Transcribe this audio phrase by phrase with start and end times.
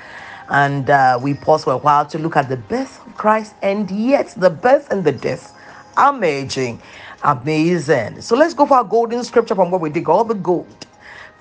[0.50, 3.90] And uh, we pause for a while to look at the birth of Christ and
[3.90, 5.58] yet the birth and the death.
[5.96, 6.82] Amazing.
[7.24, 8.20] Amazing.
[8.20, 10.88] So let's go for our golden scripture from what we did all the gold.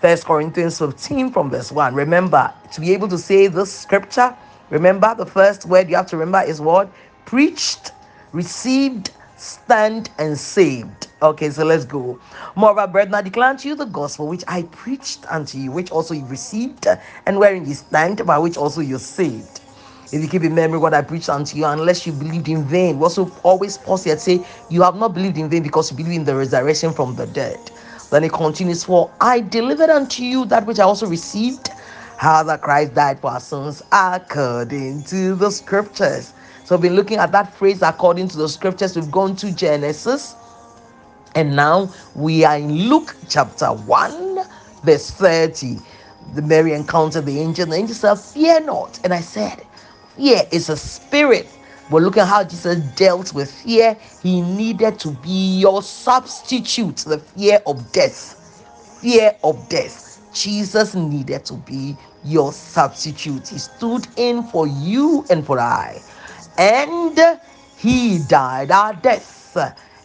[0.00, 1.92] First Corinthians 15 from verse 1.
[1.92, 4.36] Remember, to be able to say this scripture,
[4.70, 6.88] remember the first word you have to remember is what?
[7.24, 7.90] Preached,
[8.32, 11.08] received, stand, and saved.
[11.20, 12.20] Okay, so let's go.
[12.54, 16.14] Moreover, brethren, I declare unto you the gospel which I preached unto you, which also
[16.14, 16.86] you received,
[17.26, 19.62] and wherein you stand, by which also you're saved.
[20.12, 22.98] If you keep in memory what I preached unto you, unless you believed in vain,
[22.98, 26.12] we also always pause here say, You have not believed in vain because you believe
[26.12, 27.58] in the resurrection from the dead.
[28.10, 31.68] Then it continues, For I delivered unto you that which I also received,
[32.16, 36.32] how that Christ died for our sins according to the scriptures.
[36.64, 38.96] So we've been looking at that phrase according to the scriptures.
[38.96, 40.34] We've gone to Genesis,
[41.34, 44.38] and now we are in Luke chapter 1,
[44.84, 45.78] verse 30.
[46.34, 49.00] The Mary encountered the angel, and the angel said, Fear not.
[49.04, 49.66] And I said,
[50.16, 51.48] Fear is a spirit
[51.90, 53.96] but look at how Jesus dealt with fear.
[54.22, 58.36] He needed to be your substitute, the fear of death.
[59.02, 60.20] Fear of death.
[60.34, 63.48] Jesus needed to be your substitute.
[63.48, 66.00] He stood in for you and for I.
[66.58, 67.18] And
[67.78, 69.56] he died our death.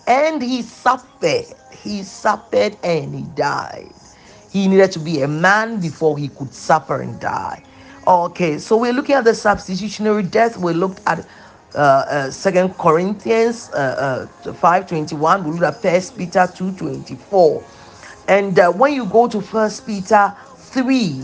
[0.07, 1.45] And he suffered.
[1.83, 3.93] He suffered and he died.
[4.51, 7.63] He needed to be a man before he could suffer and die.
[8.07, 10.57] Okay, so we're looking at the substitutionary death.
[10.57, 11.25] We looked at
[11.75, 15.43] uh, uh, Second Corinthians uh, uh, five twenty one.
[15.43, 17.63] We look at First Peter two twenty four,
[18.27, 21.23] and uh, when you go to First Peter three,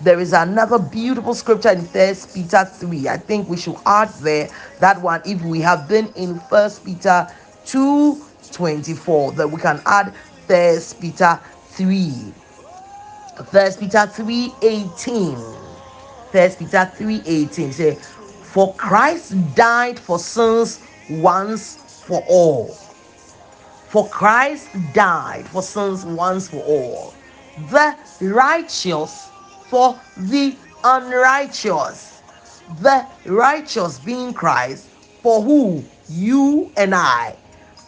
[0.00, 3.08] there is another beautiful scripture in First Peter three.
[3.08, 4.48] I think we should add there
[4.80, 7.28] that one if we have been in First Peter
[7.64, 8.20] two
[8.52, 9.32] twenty four.
[9.32, 10.14] That we can add
[10.46, 12.32] First Peter three.
[13.52, 15.36] First Peter three eighteen.
[16.32, 17.72] First Peter three eighteen.
[17.72, 17.96] Say
[18.48, 22.76] for Christ died for sins once for all.
[23.88, 27.14] For Christ died for sins once for all.
[27.70, 29.32] The righteous
[29.68, 32.22] for the unrighteous.
[32.80, 34.88] The righteous being Christ
[35.22, 35.84] for who?
[36.08, 37.36] You and I.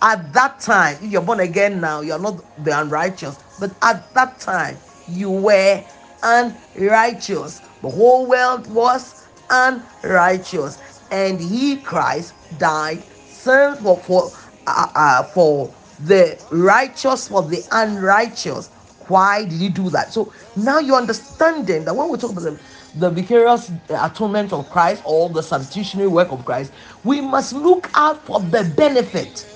[0.03, 4.41] At that time, if you're born again now, you're not the unrighteous, but at that
[4.41, 4.79] time,
[5.09, 5.85] you were
[6.23, 7.61] unrighteous.
[7.83, 9.20] The whole world was
[9.51, 10.79] unrighteous,
[11.11, 14.33] and he Christ died sin for for
[14.67, 18.71] uh, uh, for the righteous for the unrighteous.
[19.09, 20.13] Why did he do that?
[20.13, 22.61] So now you're understanding that when we talk about the,
[22.95, 26.73] the vicarious atonement of Christ or the substitutionary work of Christ,
[27.05, 29.47] we must look out for the benefit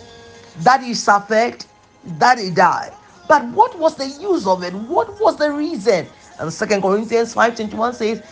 [0.56, 1.65] that he suffered,
[2.04, 2.93] that he died.
[3.28, 4.75] But what was the use of it?
[4.75, 6.09] What was the reason?
[6.38, 8.22] And Second Corinthians 5:21 says,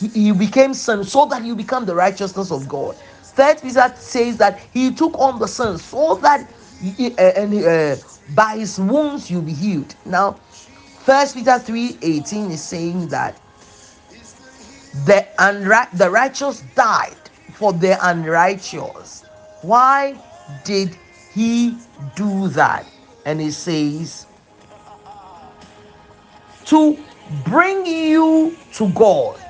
[0.00, 2.96] he became sin so that you become the righteousness of God.
[3.34, 7.96] Third Peter says that he took on the sin so that he, uh, and uh,
[8.34, 9.94] by his wounds you'll be healed.
[10.04, 10.40] Now,
[11.00, 13.40] First Peter 3 18 is saying that
[15.06, 17.16] the, unri- the righteous died
[17.52, 19.24] for the unrighteous.
[19.62, 20.16] Why
[20.64, 20.96] did
[21.34, 21.78] he
[22.16, 22.86] do that?
[23.24, 24.26] And he says,
[26.66, 26.98] to
[27.44, 29.41] bring you to God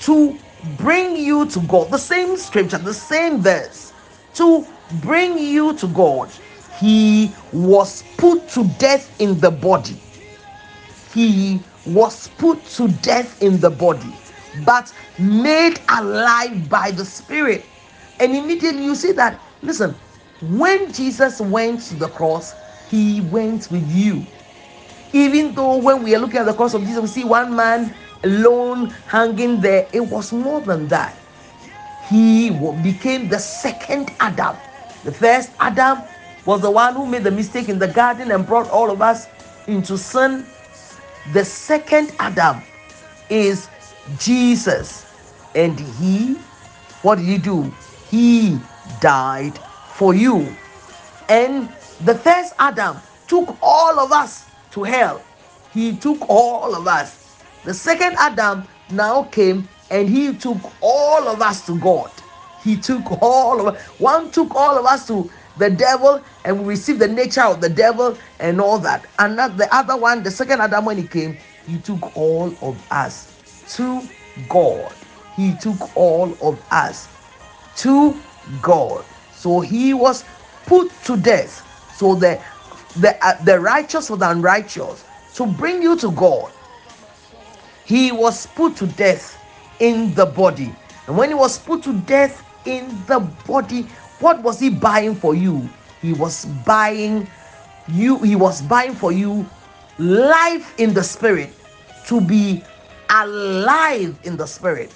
[0.00, 0.38] to
[0.78, 1.90] bring you to God.
[1.90, 3.92] The same scripture, the same verse.
[4.34, 6.32] To bring you to God.
[6.80, 10.00] He was put to death in the body.
[11.14, 14.12] He was put to death in the body,
[14.66, 17.68] but made alive by the Spirit.
[18.20, 19.96] And immediately you see that, listen,
[20.40, 22.54] when Jesus went to the cross,
[22.90, 24.26] he went with you.
[25.12, 27.94] Even though when we are looking at the cross of Jesus, we see one man
[28.24, 29.88] alone hanging there.
[29.92, 31.16] It was more than that.
[32.08, 32.50] He
[32.82, 34.56] became the second Adam.
[35.04, 36.02] The first Adam
[36.44, 39.28] was the one who made the mistake in the garden and brought all of us
[39.66, 40.46] into sin.
[41.32, 42.62] The second Adam
[43.30, 43.68] is
[44.18, 45.06] Jesus.
[45.54, 46.34] And he,
[47.02, 47.72] what did he do?
[48.10, 48.58] He
[49.00, 49.58] died
[49.94, 50.56] for you.
[51.28, 51.68] And
[52.00, 55.22] the first Adam took all of us to hell.
[55.72, 57.19] He took all of us
[57.64, 62.10] the second Adam now came and he took all of us to God.
[62.64, 63.80] He took all of.
[64.00, 67.68] One took all of us to the devil and we received the nature of the
[67.70, 69.06] devil and all that.
[69.18, 72.82] And not the other one, the second Adam, when he came, He took all of
[72.92, 73.32] us
[73.76, 74.02] to
[74.48, 74.94] God.
[75.36, 77.08] He took all of us
[77.78, 78.20] to
[78.62, 79.04] God.
[79.32, 80.24] So he was
[80.66, 81.66] put to death.
[81.96, 82.40] So the
[82.96, 85.04] the uh, the righteous with the unrighteous
[85.36, 86.52] to bring you to God.
[87.90, 89.36] He was put to death
[89.80, 90.72] in the body.
[91.08, 93.82] And when he was put to death in the body,
[94.20, 95.68] what was he buying for you?
[96.00, 97.26] He was buying
[97.88, 99.44] you, he was buying for you
[99.98, 101.50] life in the spirit
[102.06, 102.62] to be
[103.10, 104.94] alive in the spirit,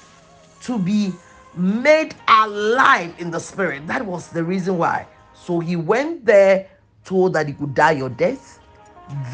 [0.60, 1.12] to be
[1.56, 3.88] made alive in the spirit.
[3.88, 5.08] That was the reason why.
[5.34, 6.68] So he went there,
[7.04, 8.60] told that he could die your death.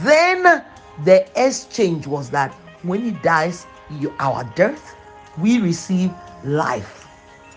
[0.02, 0.64] Then
[1.04, 3.66] the exchange was that when he dies
[4.18, 4.96] our death,
[5.38, 6.12] we receive
[6.44, 7.08] life,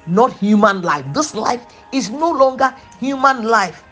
[0.08, 1.06] not human life.
[1.14, 3.84] This life is no longer human life.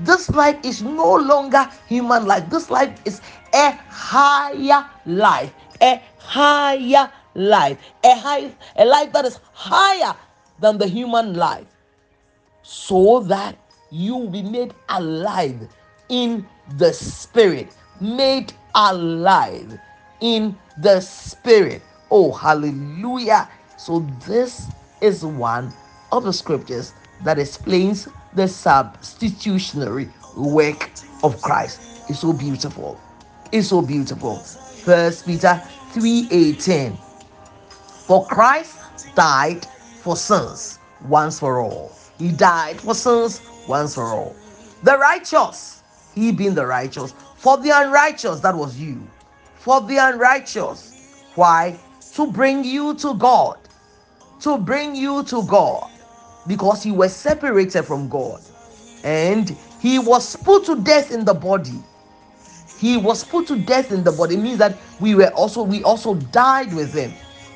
[0.00, 2.50] This life is no longer human life.
[2.50, 3.20] This life is
[3.54, 10.14] a higher life, a higher life, a high, a life that is higher
[10.58, 11.66] than the human life,
[12.62, 13.56] so that
[13.90, 15.68] you will be made alive
[16.08, 19.78] in the spirit, made alive
[20.24, 21.82] in the spirit.
[22.10, 23.48] Oh, hallelujah!
[23.76, 24.68] So this
[25.02, 25.72] is one
[26.12, 26.94] of the scriptures
[27.24, 30.90] that explains the substitutionary work
[31.22, 31.80] of Christ.
[32.08, 32.98] It's so beautiful.
[33.52, 34.36] It's so beautiful.
[34.38, 35.62] First Peter
[35.92, 36.96] 3:18.
[37.94, 38.78] For Christ
[39.14, 39.66] died
[40.00, 41.92] for sins once for all.
[42.18, 44.36] He died for sins once for all.
[44.84, 45.82] The righteous,
[46.14, 49.06] he being the righteous, for the unrighteous, that was you.
[49.64, 50.92] For the unrighteous.
[51.36, 51.80] Why?
[52.16, 53.58] To bring you to God.
[54.42, 55.90] To bring you to God.
[56.46, 58.42] Because you were separated from God.
[59.04, 61.82] And he was put to death in the body
[62.78, 64.34] he was put to death in the body.
[64.36, 67.12] It means that we were also we also died with him,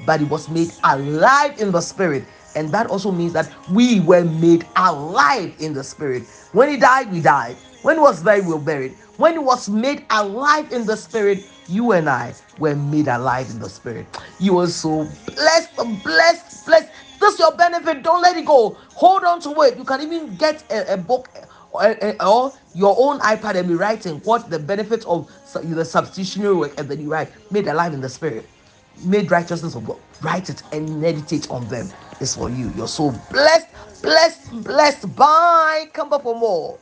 [0.07, 2.25] but he was made alive in the spirit.
[2.57, 6.25] And that also means that we were made alive in the spirit.
[6.53, 7.57] When he died, we died.
[7.83, 8.93] When he was buried, we were buried.
[9.19, 13.61] When he was made alive in the spirit, you and I were made alive in
[13.61, 14.07] the spirit.
[14.41, 16.89] You were so blessed, blessed, blessed.
[17.21, 18.03] This is your benefit.
[18.03, 18.77] Don't let it go.
[18.95, 19.79] Hold on to it.
[19.79, 21.31] You can even get a, a book
[21.73, 26.75] or, or your own iPad and be writing what the benefits of the substitutionary work,
[26.79, 28.49] and then you write made alive in the spirit,
[29.05, 29.99] made righteousness of God.
[30.23, 31.89] Write it and meditate on them.
[32.21, 32.73] It's for you.
[32.77, 33.69] You're so blessed,
[34.03, 35.17] blessed, blessed.
[35.17, 35.87] Bye.
[35.95, 36.81] Come back for more.